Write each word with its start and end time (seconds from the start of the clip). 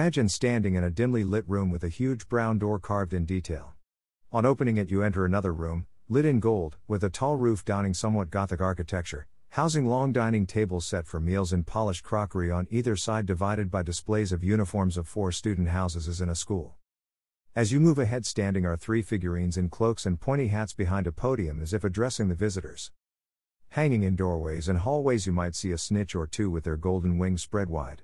Imagine 0.00 0.30
standing 0.30 0.76
in 0.76 0.82
a 0.82 0.88
dimly 0.88 1.24
lit 1.24 1.46
room 1.46 1.70
with 1.70 1.84
a 1.84 1.90
huge 1.90 2.26
brown 2.26 2.58
door 2.58 2.78
carved 2.78 3.12
in 3.12 3.26
detail. 3.26 3.74
On 4.32 4.46
opening 4.46 4.78
it, 4.78 4.90
you 4.90 5.02
enter 5.02 5.26
another 5.26 5.52
room, 5.52 5.86
lit 6.08 6.24
in 6.24 6.40
gold, 6.40 6.78
with 6.88 7.04
a 7.04 7.10
tall 7.10 7.36
roof 7.36 7.66
downing 7.66 7.92
somewhat 7.92 8.30
Gothic 8.30 8.62
architecture, 8.62 9.26
housing 9.50 9.86
long 9.86 10.10
dining 10.10 10.46
tables 10.46 10.86
set 10.86 11.06
for 11.06 11.20
meals 11.20 11.52
in 11.52 11.64
polished 11.64 12.02
crockery 12.02 12.50
on 12.50 12.66
either 12.70 12.96
side, 12.96 13.26
divided 13.26 13.70
by 13.70 13.82
displays 13.82 14.32
of 14.32 14.42
uniforms 14.42 14.96
of 14.96 15.06
four 15.06 15.30
student 15.32 15.68
houses 15.68 16.08
as 16.08 16.22
in 16.22 16.30
a 16.30 16.34
school. 16.34 16.76
As 17.54 17.70
you 17.70 17.78
move 17.78 17.98
ahead, 17.98 18.24
standing 18.24 18.64
are 18.64 18.78
three 18.78 19.02
figurines 19.02 19.58
in 19.58 19.68
cloaks 19.68 20.06
and 20.06 20.18
pointy 20.18 20.48
hats 20.48 20.72
behind 20.72 21.08
a 21.08 21.12
podium 21.12 21.60
as 21.60 21.74
if 21.74 21.84
addressing 21.84 22.28
the 22.28 22.34
visitors. 22.34 22.90
Hanging 23.68 24.02
in 24.02 24.16
doorways 24.16 24.66
and 24.66 24.78
hallways, 24.78 25.26
you 25.26 25.32
might 25.34 25.54
see 25.54 25.72
a 25.72 25.76
snitch 25.76 26.14
or 26.14 26.26
two 26.26 26.50
with 26.50 26.64
their 26.64 26.78
golden 26.78 27.18
wings 27.18 27.42
spread 27.42 27.68
wide. 27.68 28.00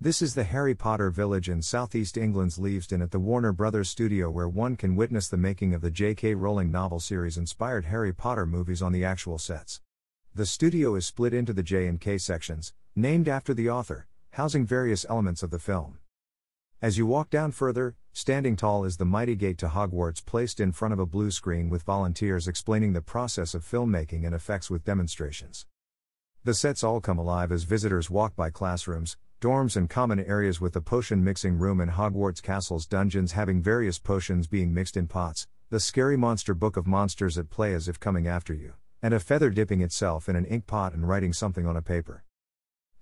This 0.00 0.20
is 0.20 0.34
the 0.34 0.44
Harry 0.44 0.74
Potter 0.74 1.08
village 1.08 1.48
in 1.48 1.62
southeast 1.62 2.18
England's 2.18 2.58
Leavesden 2.58 3.00
at 3.00 3.12
the 3.12 3.20
Warner 3.20 3.52
Brothers 3.52 3.88
studio 3.88 4.28
where 4.28 4.48
one 4.48 4.76
can 4.76 4.96
witness 4.96 5.28
the 5.28 5.36
making 5.36 5.72
of 5.72 5.82
the 5.82 5.90
J.K. 5.90 6.34
Rowling 6.34 6.72
novel 6.72 6.98
series 6.98 7.38
inspired 7.38 7.86
Harry 7.86 8.12
Potter 8.12 8.44
movies 8.44 8.82
on 8.82 8.90
the 8.90 9.04
actual 9.04 9.38
sets. 9.38 9.80
The 10.34 10.46
studio 10.46 10.96
is 10.96 11.06
split 11.06 11.32
into 11.32 11.52
the 11.52 11.62
J 11.62 11.86
and 11.86 12.00
K 12.00 12.18
sections, 12.18 12.74
named 12.96 13.28
after 13.28 13.54
the 13.54 13.70
author, 13.70 14.08
housing 14.32 14.66
various 14.66 15.06
elements 15.08 15.44
of 15.44 15.50
the 15.50 15.60
film. 15.60 15.98
As 16.82 16.98
you 16.98 17.06
walk 17.06 17.30
down 17.30 17.52
further, 17.52 17.94
standing 18.12 18.56
tall 18.56 18.84
is 18.84 18.96
the 18.96 19.04
mighty 19.04 19.36
gate 19.36 19.58
to 19.58 19.68
Hogwarts 19.68 20.26
placed 20.26 20.58
in 20.58 20.72
front 20.72 20.92
of 20.92 20.98
a 20.98 21.06
blue 21.06 21.30
screen 21.30 21.70
with 21.70 21.84
volunteers 21.84 22.48
explaining 22.48 22.94
the 22.94 23.00
process 23.00 23.54
of 23.54 23.64
filmmaking 23.64 24.26
and 24.26 24.34
effects 24.34 24.68
with 24.68 24.84
demonstrations. 24.84 25.66
The 26.42 26.52
sets 26.52 26.84
all 26.84 27.00
come 27.00 27.16
alive 27.16 27.50
as 27.52 27.62
visitors 27.62 28.10
walk 28.10 28.36
by 28.36 28.50
classrooms, 28.50 29.16
dorms 29.44 29.76
and 29.76 29.90
common 29.90 30.20
areas 30.20 30.58
with 30.58 30.72
the 30.72 30.80
potion 30.80 31.22
mixing 31.22 31.58
room 31.58 31.78
and 31.78 31.90
Hogwarts 31.90 32.42
Castle's 32.42 32.86
dungeons 32.86 33.32
having 33.32 33.60
various 33.60 33.98
potions 33.98 34.46
being 34.46 34.72
mixed 34.72 34.96
in 34.96 35.06
pots, 35.06 35.46
the 35.68 35.78
scary 35.78 36.16
monster 36.16 36.54
book 36.54 36.78
of 36.78 36.86
monsters 36.86 37.36
at 37.36 37.50
play 37.50 37.74
as 37.74 37.86
if 37.86 38.00
coming 38.00 38.26
after 38.26 38.54
you, 38.54 38.72
and 39.02 39.12
a 39.12 39.20
feather 39.20 39.50
dipping 39.50 39.82
itself 39.82 40.30
in 40.30 40.34
an 40.34 40.46
ink 40.46 40.66
pot 40.66 40.94
and 40.94 41.06
writing 41.06 41.34
something 41.34 41.66
on 41.66 41.76
a 41.76 41.82
paper. 41.82 42.24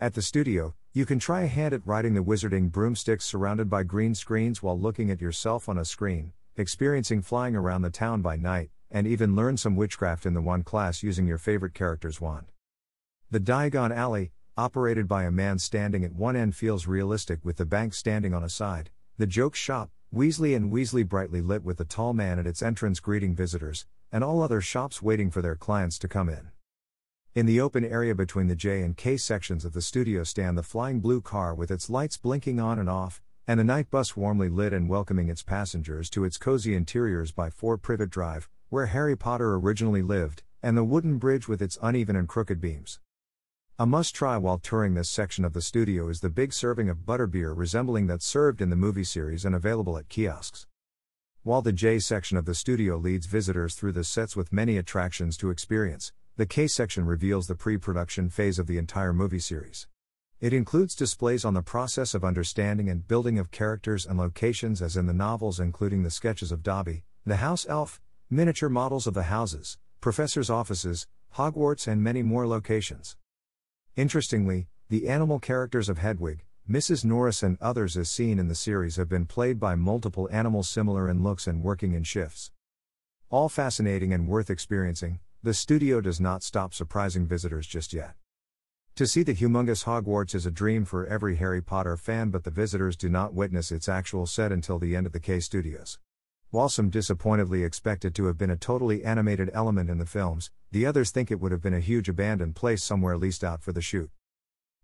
At 0.01 0.15
the 0.15 0.21
studio, 0.21 0.75
you 0.93 1.07
can 1.07 1.21
try 1.21 1.43
a 1.43 1.47
hand 1.47 1.75
at 1.75 1.87
riding 1.87 2.15
the 2.15 2.25
wizarding 2.25 2.73
broomsticks 2.73 3.25
surrounded 3.25 3.71
by 3.71 3.85
green 3.85 4.13
screens 4.13 4.65
while 4.65 4.77
looking 4.77 5.13
at 5.13 5.21
yourself 5.21 5.69
on 5.69 5.79
a 5.79 5.85
screen, 5.85 6.33
experiencing 6.57 7.23
flying 7.23 7.55
around 7.55 7.83
the 7.83 7.91
town 7.91 8.21
by 8.21 8.35
night, 8.35 8.71
and 8.91 9.07
even 9.07 9.37
learn 9.37 9.57
some 9.57 9.77
witchcraft 9.77 10.27
in 10.27 10.35
the 10.35 10.43
one 10.43 10.65
class 10.65 11.05
using 11.05 11.29
your 11.29 11.39
favorite 11.39 11.73
character's 11.73 12.21
wand. 12.21 12.47
The 13.31 13.39
Diagon 13.39 13.95
Alley, 13.95 14.33
operated 14.57 15.09
by 15.09 15.25
a 15.25 15.31
man 15.31 15.59
standing 15.59 16.05
at 16.05 16.13
one 16.13 16.37
end, 16.37 16.55
feels 16.55 16.87
realistic 16.87 17.45
with 17.45 17.57
the 17.57 17.65
bank 17.65 17.95
standing 17.95 18.35
on 18.35 18.45
a 18.45 18.49
side. 18.49 18.91
The 19.17 19.27
joke 19.27 19.55
shop, 19.55 19.91
Weasley 20.15 20.55
and 20.55 20.71
Weasley 20.71 21.09
brightly 21.09 21.41
lit 21.41 21.65
with 21.65 21.81
a 21.81 21.87
tall 21.87 22.13
man 22.13 22.39
at 22.39 22.47
its 22.47 22.63
entrance 22.63 23.01
greeting 23.01 23.35
visitors, 23.35 23.87
and 24.11 24.23
all 24.23 24.43
other 24.43 24.61
shops 24.61 25.01
waiting 25.01 25.31
for 25.31 25.41
their 25.41 25.57
clients 25.57 25.99
to 26.01 26.09
come 26.09 26.29
in. 26.29 26.51
In 27.35 27.47
the 27.47 27.63
open 27.63 27.83
area 27.83 28.15
between 28.15 28.49
the 28.49 28.55
J 28.55 28.83
and 28.83 28.95
K 28.95 29.17
sections 29.17 29.65
of 29.65 29.73
the 29.73 29.81
studio 29.81 30.23
stand 30.23 30.59
the 30.59 30.63
flying 30.63 31.01
blue 31.01 31.23
car 31.23 31.55
with 31.55 31.71
its 31.71 31.89
lights 31.89 32.19
blinking 32.19 32.61
on 32.61 32.79
and 32.79 32.91
off, 32.91 33.23
and 33.47 33.59
the 33.59 33.65
Knight 33.65 33.91
Bus 33.91 34.15
warmly 34.17 34.51
lit 34.51 34.75
and 34.75 34.89
welcoming 34.89 35.31
its 35.31 35.43
passengers 35.43 36.11
to 36.11 36.25
its 36.25 36.37
cozy 36.37 36.75
interiors 36.75 37.33
by 37.33 37.49
4 37.49 37.79
Privet 37.79 38.11
Drive, 38.11 38.51
where 38.69 38.87
Harry 38.87 39.17
Potter 39.17 39.55
originally 39.55 40.03
lived, 40.03 40.43
and 40.63 40.77
the 40.77 40.85
wooden 40.85 41.17
bridge 41.17 41.49
with 41.49 41.63
its 41.63 41.79
uneven 41.81 42.17
and 42.17 42.29
crooked 42.29 42.61
beams. 42.61 43.01
A 43.83 43.87
must 43.87 44.15
try 44.15 44.37
while 44.37 44.59
touring 44.59 44.95
this 44.95 45.11
section 45.11 45.45
of 45.45 45.55
the 45.55 45.61
studio 45.61 46.09
is 46.09 46.21
the 46.21 46.31
big 46.31 46.53
serving 46.53 46.89
of 46.89 47.05
butterbeer 47.05 47.53
resembling 47.53 48.07
that 48.07 48.23
served 48.23 48.63
in 48.63 48.71
the 48.71 48.77
movie 48.77 49.03
series 49.03 49.45
and 49.45 49.57
available 49.57 49.99
at 49.99 50.09
kiosks. 50.09 50.69
While 51.43 51.63
the 51.63 51.73
J 51.73 51.99
section 51.99 52.37
of 52.37 52.45
the 52.45 52.55
studio 52.55 52.97
leads 52.97 53.27
visitors 53.27 53.75
through 53.75 53.91
the 53.91 54.05
sets 54.05 54.37
with 54.37 54.53
many 54.53 54.77
attractions 54.77 55.37
to 55.39 55.51
experience, 55.51 56.13
the 56.37 56.47
K 56.47 56.69
section 56.69 57.07
reveals 57.07 57.49
the 57.49 57.57
pre 57.57 57.77
production 57.77 58.31
phase 58.31 58.61
of 58.61 58.69
the 58.69 58.79
entire 58.79 59.13
movie 59.13 59.41
series. 59.41 59.89
It 60.41 60.53
includes 60.53 60.95
displays 60.95 61.45
on 61.45 61.55
the 61.55 61.61
process 61.61 62.15
of 62.15 62.23
understanding 62.23 62.89
and 62.89 63.09
building 63.09 63.37
of 63.37 63.51
characters 63.51 64.07
and 64.07 64.17
locations, 64.17 64.81
as 64.81 64.97
in 64.97 65.07
the 65.07 65.13
novels, 65.13 65.59
including 65.59 66.05
the 66.05 66.11
sketches 66.13 66.53
of 66.53 66.63
Dobby, 66.63 67.03
the 67.27 67.43
house 67.43 67.67
elf, 67.69 68.01
miniature 68.31 68.69
models 68.69 69.09
of 69.09 69.15
the 69.15 69.25
houses, 69.25 69.77
professors' 70.01 70.51
offices, 70.51 71.09
Hogwarts, 71.35 71.89
and 71.89 72.01
many 72.01 72.23
more 72.23 72.47
locations. 72.47 73.17
Interestingly, 73.95 74.69
the 74.89 75.07
animal 75.07 75.39
characters 75.39 75.91
of 75.91 75.99
Hedwig, 75.99 76.47
Mrs. 76.69 77.05
Norris, 77.05 77.43
and 77.43 77.59
others 77.61 77.95
as 77.95 78.09
seen 78.09 78.39
in 78.39 78.49
the 78.49 78.55
series 78.55 78.97
have 78.97 79.09
been 79.09 79.27
played 79.27 79.61
by 79.61 79.75
multiple 79.75 80.31
animals 80.33 80.67
similar 80.67 81.11
in 81.11 81.23
looks 81.23 81.47
and 81.47 81.63
working 81.63 81.93
in 81.93 82.03
shifts. 82.03 82.51
All 83.29 83.51
fascinating 83.51 84.11
and 84.11 84.29
worth 84.29 84.49
experiencing, 84.49 85.21
the 85.43 85.53
studio 85.53 86.01
does 86.01 86.23
not 86.23 86.43
stop 86.43 86.73
surprising 86.73 87.27
visitors 87.27 87.67
just 87.67 87.93
yet. 87.93 88.15
To 88.95 89.07
see 89.07 89.23
the 89.23 89.35
humongous 89.35 89.85
Hogwarts 89.85 90.35
is 90.35 90.47
a 90.47 90.51
dream 90.51 90.87
for 90.87 91.07
every 91.07 91.37
Harry 91.37 91.61
Potter 91.61 91.99
fan, 91.99 92.31
but 92.31 92.45
the 92.45 92.51
visitors 92.51 92.97
do 92.97 93.11
not 93.11 93.35
witness 93.35 93.71
its 93.71 93.91
actual 93.91 94.25
set 94.25 94.53
until 94.53 94.79
the 94.79 94.97
end 94.97 95.07
of 95.07 95.13
the 95.13 95.21
K 95.21 95.39
Studios. 95.39 95.99
While 96.53 96.69
some 96.69 96.91
disappointedly 96.91 97.65
expect 97.65 98.05
it 98.05 98.15
to 98.17 98.27
have 98.27 98.37
been 98.37 98.51
a 98.51 98.59
totally 98.59 99.03
animated 99.07 99.49
element 99.55 99.89
in 99.89 99.97
the 99.97 100.05
films, 100.05 100.51
the 100.71 100.85
others 100.85 101.11
think 101.11 101.31
it 101.31 101.41
would 101.41 101.51
have 101.51 101.63
been 101.63 101.73
a 101.73 101.81
huge 101.81 102.11
abandoned 102.11 102.57
place 102.57 102.85
somewhere 102.85 103.17
leased 103.17 103.43
out 103.43 103.63
for 103.63 103.73
the 103.73 103.81
shoot. 103.81 104.11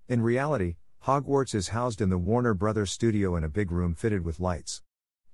In 0.09 0.23
reality, 0.23 0.77
Hogwarts 1.05 1.55
is 1.55 1.69
housed 1.69 2.01
in 2.01 2.09
the 2.09 2.17
Warner 2.17 2.55
Brothers 2.55 2.91
studio 2.91 3.37
in 3.37 3.45
a 3.45 3.51
big 3.51 3.71
room 3.71 3.95
fitted 3.95 4.25
with 4.25 4.41
lights. 4.41 4.81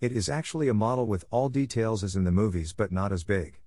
It 0.00 0.10
is 0.10 0.28
actually 0.28 0.66
a 0.66 0.74
model 0.74 1.06
with 1.06 1.24
all 1.30 1.48
details 1.48 2.02
as 2.02 2.16
in 2.16 2.24
the 2.24 2.32
movies 2.32 2.72
but 2.72 2.90
not 2.90 3.12
as 3.12 3.22
big. 3.22 3.60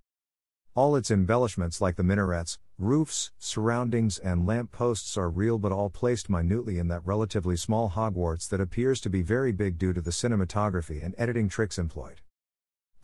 All 0.75 0.97
its 0.97 1.09
embellishments 1.09 1.79
like 1.79 1.95
the 1.95 2.03
minarets, 2.03 2.59
roofs, 2.77 3.31
surroundings 3.39 4.17
and 4.17 4.45
lamp 4.45 4.73
posts 4.73 5.17
are 5.17 5.29
real 5.29 5.57
but 5.57 5.71
all 5.71 5.89
placed 5.89 6.29
minutely 6.29 6.79
in 6.79 6.89
that 6.89 7.05
relatively 7.05 7.55
small 7.55 7.91
Hogwarts 7.91 8.49
that 8.49 8.59
appears 8.59 8.99
to 8.99 9.09
be 9.09 9.21
very 9.21 9.53
big 9.53 9.77
due 9.77 9.93
to 9.93 10.01
the 10.01 10.11
cinematography 10.11 11.01
and 11.01 11.15
editing 11.17 11.47
tricks 11.47 11.79
employed. 11.79 12.19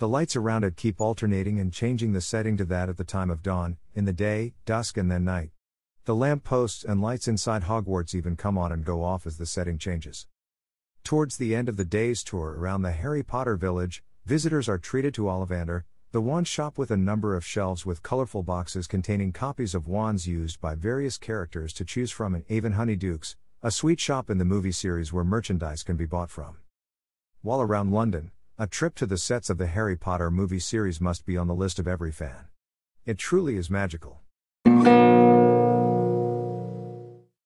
The 0.04 0.10
lights 0.10 0.36
around 0.36 0.66
it 0.66 0.76
keep 0.76 1.00
alternating 1.00 1.62
and 1.62 1.72
changing 1.72 2.12
the 2.12 2.20
setting 2.20 2.58
to 2.58 2.66
that 2.66 2.90
at 2.90 2.98
the 2.98 3.06
time 3.06 3.30
of 3.30 3.42
dawn, 3.42 3.78
in 3.96 4.04
the 4.04 4.12
day, 4.12 4.54
dusk, 4.66 4.98
and 4.98 5.10
then 5.10 5.24
night. 5.24 5.52
The 6.04 6.14
lamp 6.14 6.44
posts 6.44 6.84
and 6.84 7.02
lights 7.02 7.30
inside 7.30 7.64
Hogwarts 7.64 8.14
even 8.14 8.36
come 8.36 8.58
on 8.58 8.74
and 8.74 8.84
go 8.84 9.02
off 9.02 9.26
as 9.26 9.38
the 9.38 9.46
setting 9.46 9.78
changes. 9.78 10.28
Towards 11.06 11.38
the 11.38 11.56
end 11.56 11.70
of 11.70 11.78
the 11.78 11.86
day's 11.86 12.22
tour 12.22 12.54
around 12.60 12.82
the 12.82 12.92
Harry 12.92 13.24
Potter 13.24 13.56
village, 13.56 14.04
visitors 14.26 14.68
are 14.68 14.78
treated 14.78 15.14
to 15.14 15.30
Ollivander, 15.30 15.84
the 16.12 16.20
wand 16.20 16.50
shop 16.50 16.78
with 16.78 16.92
a 16.92 16.98
number 16.98 17.34
of 17.34 17.46
shelves 17.46 17.86
with 17.86 18.04
colorful 18.04 18.44
boxes 18.44 18.88
containing 18.88 19.32
copies 19.32 19.74
of 19.74 19.88
wands 19.88 20.28
used 20.28 20.60
by 20.60 20.76
various 20.76 21.18
characters 21.18 21.72
to 21.72 21.86
choose 21.86 22.12
from, 22.12 22.36
and 22.36 22.44
Avon 22.50 22.74
Honeydukes, 22.74 23.38
a 23.62 23.72
sweet 23.72 24.02
shop 24.02 24.30
in 24.30 24.38
the 24.38 24.44
movie 24.44 24.74
series 24.74 25.14
where 25.14 25.24
merchandise 25.24 25.82
can 25.82 25.96
be 25.96 26.06
bought 26.06 26.30
from. 26.30 26.58
While 27.42 27.62
around 27.62 27.94
London, 27.94 28.32
a 28.60 28.68
trip 28.68 28.94
to 28.94 29.08
the 29.08 29.18
sets 29.18 29.50
of 29.50 29.58
the 29.58 29.66
Harry 29.66 29.98
Potter 29.98 30.30
movie 30.30 30.60
series 30.60 31.02
must 31.02 31.26
be 31.26 31.36
on 31.36 31.48
the 31.48 31.56
list 31.56 31.80
of 31.80 31.88
every 31.88 32.12
fan. 32.12 32.50
It 33.04 33.18
truly 33.18 33.56
is 33.56 33.68
magical. 33.70 34.23